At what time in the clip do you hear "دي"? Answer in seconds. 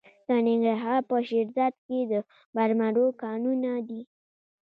3.87-4.01